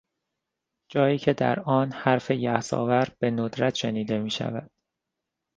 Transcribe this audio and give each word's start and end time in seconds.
جایی 0.91 1.17
که 1.17 1.33
در 1.33 1.59
آن 1.59 1.91
حرف 1.91 2.31
یاس 2.31 2.73
آور 2.73 3.07
به 3.19 3.31
ندرت 3.31 3.75
شنیده 3.75 4.17
میشود 4.17 4.71